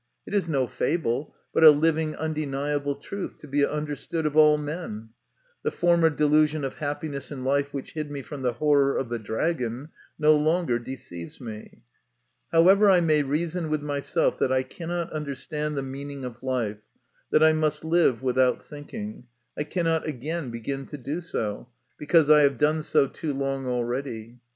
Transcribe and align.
It 0.25 0.33
is 0.33 0.49
no 0.49 0.65
fable, 0.65 1.35
but 1.53 1.63
a 1.63 1.69
living, 1.69 2.15
undeniable 2.15 2.95
truth, 2.95 3.37
to 3.37 3.47
be 3.47 3.63
understood 3.63 4.25
of 4.25 4.35
all 4.35 4.57
men. 4.57 5.09
The 5.61 5.69
former 5.69 6.09
delusion 6.09 6.63
of 6.63 6.77
happiness 6.77 7.31
in 7.31 7.43
life 7.43 7.71
which 7.71 7.91
hid 7.93 8.07
from 8.25 8.39
me 8.41 8.47
the 8.47 8.53
horror 8.53 8.97
of 8.97 9.09
the 9.09 9.19
dragon 9.19 9.89
no 10.17 10.35
longer 10.35 10.79
deceives 10.79 11.39
me. 11.39 11.83
However 12.51 12.89
I 12.89 12.99
may 12.99 13.21
reason 13.21 13.69
with 13.69 13.83
myself 13.83 14.39
that 14.39 14.51
I 14.51 14.63
cannot 14.63 15.13
understand 15.13 15.77
the 15.77 15.83
meaning 15.83 16.25
of 16.25 16.41
life, 16.41 16.79
that 17.29 17.43
I 17.43 17.53
must 17.53 17.85
live 17.85 18.23
without 18.23 18.63
thinking, 18.65 19.25
I 19.55 19.63
cannot 19.65 20.07
again 20.07 20.49
begin 20.49 20.87
to 20.87 20.97
do 20.97 21.21
so, 21.21 21.67
because 21.99 22.27
I 22.27 22.41
have 22.41 22.57
done 22.57 22.81
so 22.81 23.05
too 23.05 23.33
long 23.35 23.67
already. 23.67 24.39